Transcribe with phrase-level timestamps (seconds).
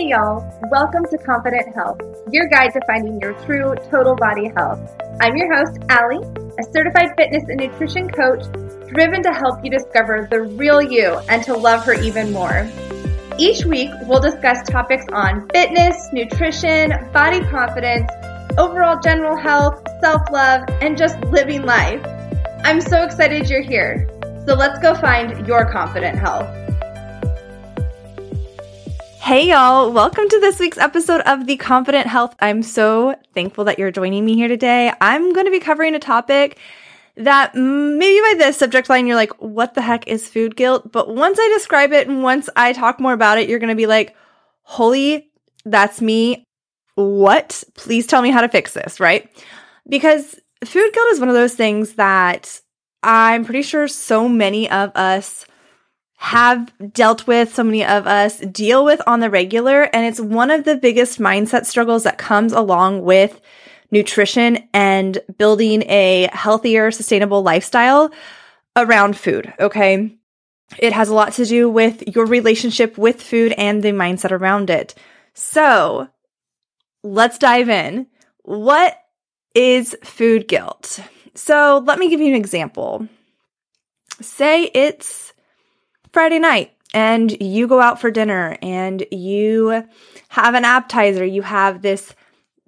[0.00, 2.00] Hey y'all, welcome to Confident Health,
[2.32, 4.80] your guide to finding your true total body health.
[5.20, 6.26] I'm your host, Allie,
[6.58, 8.42] a certified fitness and nutrition coach
[8.88, 12.66] driven to help you discover the real you and to love her even more.
[13.38, 18.10] Each week, we'll discuss topics on fitness, nutrition, body confidence,
[18.56, 22.02] overall general health, self love, and just living life.
[22.64, 24.08] I'm so excited you're here.
[24.46, 26.48] So let's go find your confident health.
[29.20, 29.92] Hey, y'all.
[29.92, 32.34] Welcome to this week's episode of The Confident Health.
[32.40, 34.90] I'm so thankful that you're joining me here today.
[34.98, 36.58] I'm going to be covering a topic
[37.16, 40.90] that maybe by this subject line, you're like, what the heck is food guilt?
[40.90, 43.76] But once I describe it and once I talk more about it, you're going to
[43.76, 44.16] be like,
[44.62, 45.30] holy,
[45.66, 46.42] that's me.
[46.94, 47.62] What?
[47.74, 49.30] Please tell me how to fix this, right?
[49.86, 52.58] Because food guilt is one of those things that
[53.02, 55.44] I'm pretty sure so many of us
[56.22, 59.84] have dealt with, so many of us deal with on the regular.
[59.84, 63.40] And it's one of the biggest mindset struggles that comes along with
[63.90, 68.12] nutrition and building a healthier, sustainable lifestyle
[68.76, 69.50] around food.
[69.58, 70.14] Okay.
[70.78, 74.68] It has a lot to do with your relationship with food and the mindset around
[74.68, 74.94] it.
[75.32, 76.06] So
[77.02, 78.08] let's dive in.
[78.42, 78.94] What
[79.54, 81.00] is food guilt?
[81.34, 83.08] So let me give you an example.
[84.20, 85.32] Say it's
[86.12, 89.84] Friday night and you go out for dinner and you
[90.28, 92.14] have an appetizer, you have this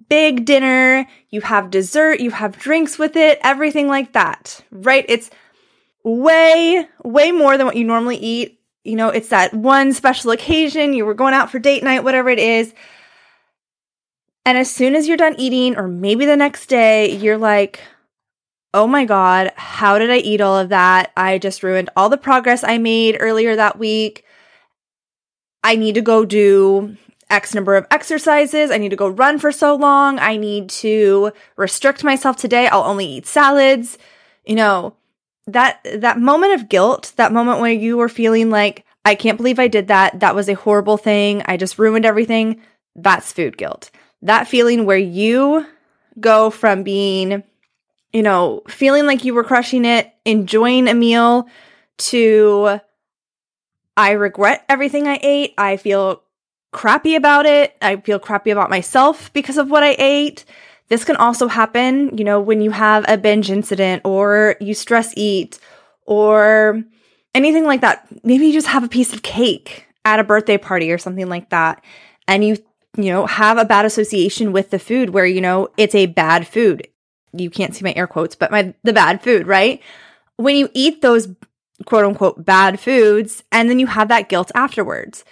[0.09, 5.05] big dinner, you have dessert, you have drinks with it, everything like that, right?
[5.09, 5.29] It's
[6.03, 8.59] way, way more than what you normally eat.
[8.83, 12.29] You know, it's that one special occasion, you were going out for date night, whatever
[12.29, 12.73] it is.
[14.45, 17.79] And as soon as you're done eating, or maybe the next day, you're like,
[18.73, 21.11] oh my God, how did I eat all of that?
[21.15, 24.25] I just ruined all the progress I made earlier that week.
[25.63, 26.97] I need to go do
[27.29, 28.71] X number of exercises.
[28.71, 30.19] I need to go run for so long.
[30.19, 32.67] I need to restrict myself today.
[32.67, 33.97] I'll only eat salads.
[34.45, 34.95] You know,
[35.47, 39.59] that that moment of guilt, that moment where you were feeling like I can't believe
[39.59, 40.19] I did that.
[40.19, 41.43] That was a horrible thing.
[41.45, 42.61] I just ruined everything.
[42.95, 43.89] That's food guilt.
[44.21, 45.65] That feeling where you
[46.19, 47.43] go from being
[48.13, 51.47] you know, feeling like you were crushing it, enjoying a meal
[51.97, 52.79] to
[53.97, 55.53] I regret everything I ate.
[55.57, 56.23] I feel
[56.71, 57.75] crappy about it.
[57.81, 60.45] I feel crappy about myself because of what I ate.
[60.89, 65.13] This can also happen, you know, when you have a binge incident or you stress
[65.15, 65.59] eat
[66.05, 66.83] or
[67.33, 68.07] anything like that.
[68.23, 71.49] Maybe you just have a piece of cake at a birthday party or something like
[71.49, 71.83] that.
[72.27, 72.57] And you,
[72.97, 76.47] you know, have a bad association with the food where, you know, it's a bad
[76.47, 76.87] food
[77.33, 79.81] you can't see my air quotes, but my the bad food, right?
[80.37, 81.27] When you eat those
[81.85, 85.23] quote unquote bad foods and then you have that guilt afterwards.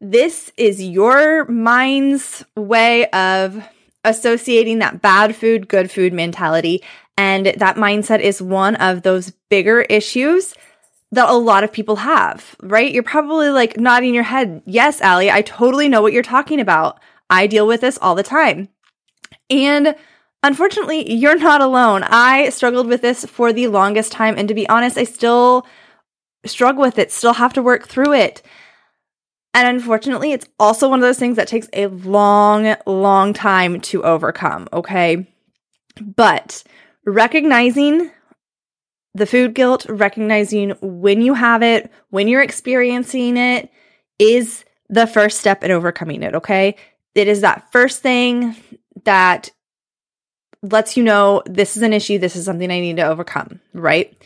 [0.00, 3.64] This is your mind's way of
[4.04, 6.82] associating that bad food, good food mentality.
[7.16, 10.54] And that mindset is one of those bigger issues
[11.10, 12.92] that a lot of people have, right?
[12.92, 14.62] You're probably like nodding your head.
[14.66, 17.00] Yes, Allie, I totally know what you're talking about.
[17.30, 18.68] I deal with this all the time.
[19.50, 19.96] And
[20.42, 22.04] Unfortunately, you're not alone.
[22.04, 24.36] I struggled with this for the longest time.
[24.38, 25.66] And to be honest, I still
[26.46, 28.42] struggle with it, still have to work through it.
[29.54, 34.04] And unfortunately, it's also one of those things that takes a long, long time to
[34.04, 34.68] overcome.
[34.72, 35.26] Okay.
[36.00, 36.62] But
[37.04, 38.10] recognizing
[39.14, 43.70] the food guilt, recognizing when you have it, when you're experiencing it,
[44.20, 46.36] is the first step in overcoming it.
[46.36, 46.76] Okay.
[47.16, 48.54] It is that first thing
[49.04, 49.50] that
[50.62, 54.16] lets you know this is an issue, this is something I need to overcome, right?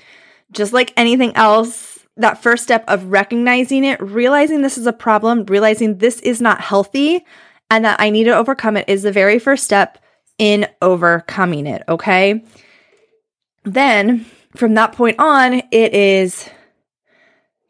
[0.50, 5.44] Just like anything else, that first step of recognizing it, realizing this is a problem,
[5.46, 7.24] realizing this is not healthy,
[7.70, 9.98] and that I need to overcome it is the very first step
[10.38, 12.44] in overcoming it, okay?
[13.64, 14.26] Then
[14.56, 16.48] from that point on, it is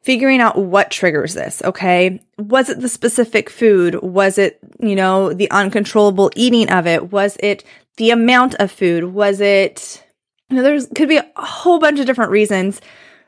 [0.02, 2.20] figuring out what triggers this, okay?
[2.38, 4.02] Was it the specific food?
[4.02, 7.12] Was it, you know, the uncontrollable eating of it?
[7.12, 7.62] Was it
[7.96, 9.04] the amount of food?
[9.04, 10.04] Was it,
[10.48, 12.80] you know, there's could be a whole bunch of different reasons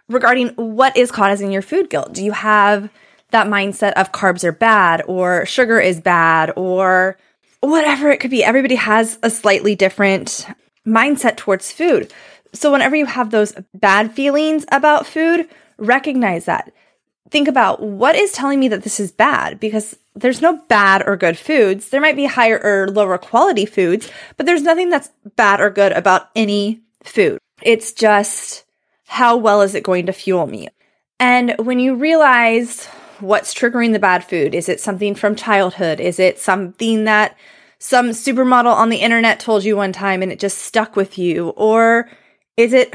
[0.09, 2.13] regarding what is causing your food guilt.
[2.13, 2.91] Do you have
[3.31, 7.17] that mindset of carbs are bad or sugar is bad or
[7.61, 8.45] whatever it could be?
[8.45, 10.47] Everybody has a slightly different
[10.87, 12.13] mindset towards food.
[12.53, 16.73] So whenever you have those bad feelings about food, recognize that.
[17.31, 21.17] Think about what is telling me that this is bad because there's no bad or
[21.17, 21.89] good foods.
[21.89, 25.93] There might be higher or lower quality foods, but there's nothing that's bad or good
[25.93, 27.39] about any food.
[27.63, 28.65] It's just
[29.07, 30.69] how well is it going to fuel me?
[31.19, 32.87] And when you realize
[33.21, 34.55] what's triggering the bad food?
[34.55, 36.01] Is it something from childhood?
[36.01, 37.37] Is it something that
[37.79, 41.51] some supermodel on the internet told you one time and it just stuck with you?
[41.51, 42.11] Or
[42.57, 42.95] is it,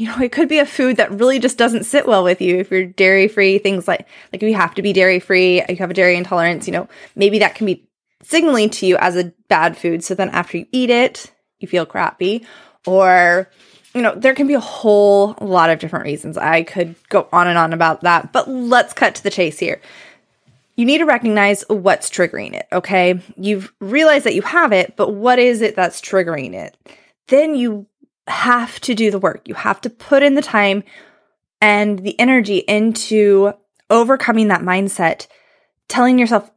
[0.00, 2.56] you know, it could be a food that really just doesn't sit well with you
[2.56, 5.90] if you're dairy free, things like, like you have to be dairy free, you have
[5.90, 7.86] a dairy intolerance, you know, maybe that can be
[8.22, 10.02] signaling to you as a bad food.
[10.02, 12.46] So then after you eat it, you feel crappy.
[12.86, 13.50] Or,
[13.94, 16.38] you know, there can be a whole lot of different reasons.
[16.38, 19.82] I could go on and on about that, but let's cut to the chase here
[20.76, 23.20] you need to recognize what's triggering it, okay?
[23.36, 26.74] You've realized that you have it, but what is it that's triggering it?
[27.28, 27.86] Then you
[28.30, 29.46] have to do the work.
[29.46, 30.82] You have to put in the time
[31.60, 33.52] and the energy into
[33.90, 35.26] overcoming that mindset,
[35.88, 36.50] telling yourself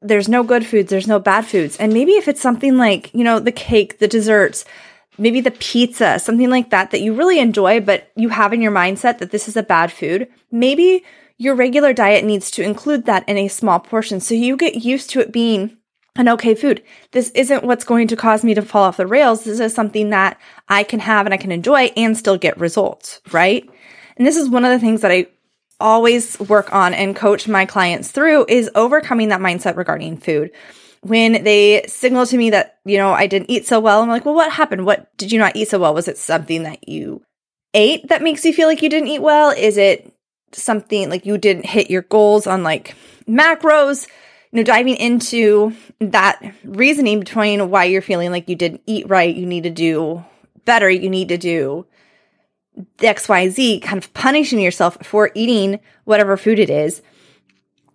[0.00, 1.76] there's no good foods, there's no bad foods.
[1.76, 4.64] And maybe if it's something like, you know, the cake, the desserts,
[5.18, 8.72] maybe the pizza, something like that that you really enjoy, but you have in your
[8.72, 11.04] mindset that this is a bad food, maybe
[11.36, 15.10] your regular diet needs to include that in a small portion so you get used
[15.10, 15.77] to it being
[16.18, 16.82] an okay food.
[17.12, 19.44] This isn't what's going to cause me to fall off the rails.
[19.44, 20.38] This is something that
[20.68, 23.68] I can have and I can enjoy and still get results, right?
[24.16, 25.28] And this is one of the things that I
[25.80, 30.50] always work on and coach my clients through is overcoming that mindset regarding food.
[31.02, 34.24] When they signal to me that, you know, I didn't eat so well, I'm like,
[34.24, 34.84] well, what happened?
[34.84, 35.94] What did you not eat so well?
[35.94, 37.22] Was it something that you
[37.74, 39.50] ate that makes you feel like you didn't eat well?
[39.50, 40.12] Is it
[40.50, 42.96] something like you didn't hit your goals on like
[43.28, 44.08] macros,
[44.50, 49.34] you know, diving into that reasoning between why you're feeling like you didn't eat right,
[49.34, 50.24] you need to do
[50.64, 51.86] better, you need to do
[52.98, 57.02] XYZ, kind of punishing yourself for eating whatever food it is.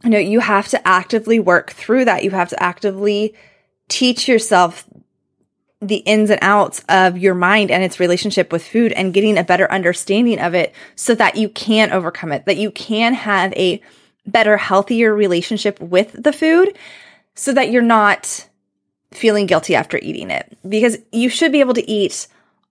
[0.03, 2.23] You know, you have to actively work through that.
[2.23, 3.33] You have to actively
[3.87, 4.85] teach yourself
[5.81, 9.43] the ins and outs of your mind and its relationship with food and getting a
[9.43, 13.81] better understanding of it so that you can overcome it, that you can have a
[14.25, 16.77] better, healthier relationship with the food
[17.35, 18.47] so that you're not
[19.11, 20.57] feeling guilty after eating it.
[20.67, 22.27] Because you should be able to eat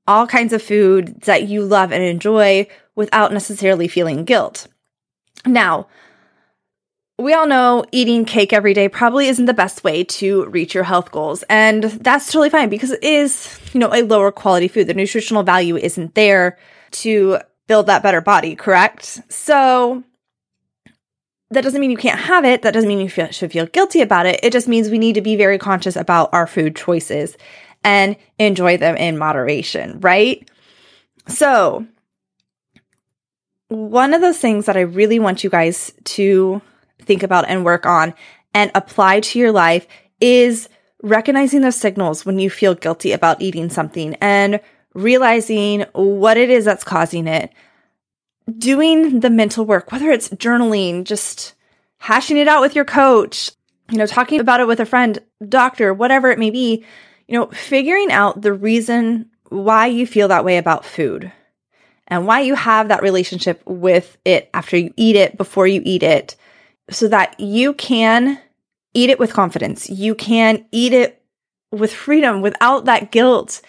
[0.06, 4.66] all kinds of food that you love and enjoy without necessarily feeling guilt.
[5.46, 5.86] Now,
[7.18, 10.84] we all know eating cake every day probably isn't the best way to reach your
[10.84, 11.44] health goals.
[11.48, 14.88] And that's totally fine because it is, you know, a lower quality food.
[14.88, 16.58] The nutritional value isn't there
[16.92, 17.38] to
[17.68, 19.20] build that better body, correct?
[19.28, 20.02] So
[21.52, 22.62] that doesn't mean you can't have it.
[22.62, 24.40] That doesn't mean you feel, should feel guilty about it.
[24.42, 27.36] It just means we need to be very conscious about our food choices
[27.84, 30.48] and enjoy them in moderation, right?
[31.28, 31.86] So,
[33.68, 36.60] one of those things that I really want you guys to
[37.00, 38.14] think about and work on
[38.54, 39.86] and apply to your life
[40.20, 40.68] is
[41.02, 44.60] recognizing those signals when you feel guilty about eating something and
[44.94, 47.52] realizing what it is that's causing it.
[48.58, 51.54] Doing the mental work, whether it's journaling, just
[51.98, 53.52] hashing it out with your coach,
[53.90, 55.18] you know, talking about it with a friend,
[55.48, 56.84] doctor, whatever it may be,
[57.28, 61.30] you know, figuring out the reason why you feel that way about food
[62.08, 66.02] and why you have that relationship with it after you eat it, before you eat
[66.02, 66.36] it,
[66.90, 68.40] so that you can
[68.94, 69.88] eat it with confidence.
[69.88, 71.22] You can eat it
[71.70, 73.62] with freedom without that guilt.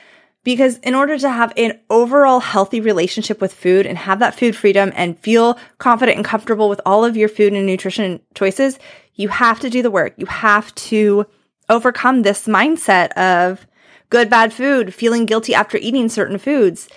[0.43, 4.55] Because in order to have an overall healthy relationship with food and have that food
[4.55, 8.77] freedom and feel confident and comfortable with all of your food and nutrition choices,
[9.15, 10.13] you have to do the work.
[10.17, 11.25] You have to
[11.69, 13.65] overcome this mindset of
[14.09, 16.89] good, bad food, feeling guilty after eating certain foods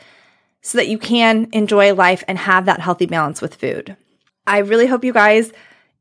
[0.60, 3.96] so that you can enjoy life and have that healthy balance with food.
[4.46, 5.52] I really hope you guys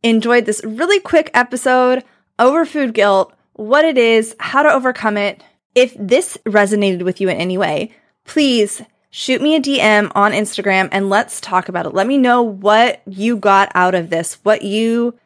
[0.01, 2.03] enjoyed this really quick episode
[2.39, 5.43] over food guilt, what it is, how to overcome it.
[5.75, 7.91] If this resonated with you in any way,
[8.23, 11.93] please shoot me a DM on Instagram and let's talk about it.
[11.93, 15.17] Let me know what you got out of this, what you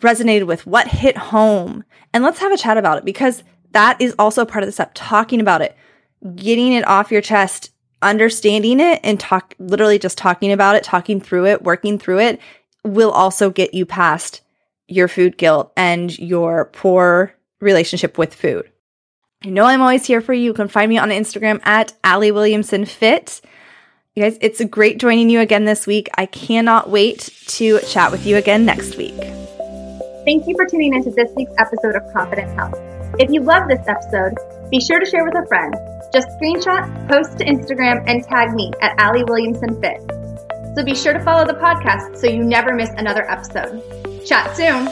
[0.00, 4.14] resonated with, what hit home, and let's have a chat about it because that is
[4.18, 5.76] also part of the step talking about it,
[6.34, 7.72] getting it off your chest,
[8.02, 12.40] understanding it, and talk literally just talking about it, talking through it, working through it
[12.84, 14.42] will also get you past
[14.88, 18.70] your food guilt and your poor relationship with food.
[19.42, 20.44] You know I'm always here for you.
[20.44, 23.40] You can find me on Instagram at Allie Williamson Fit.
[24.14, 26.08] You guys, it's great joining you again this week.
[26.16, 29.14] I cannot wait to chat with you again next week.
[30.24, 32.74] Thank you for tuning into this week's episode of Confident Health.
[33.18, 34.34] If you love this episode,
[34.70, 35.74] be sure to share with a friend.
[36.12, 40.00] Just screenshot, post to Instagram, and tag me at Allie Williamson Fit.
[40.74, 43.82] So be sure to follow the podcast so you never miss another episode.
[44.26, 44.88] Chat soon.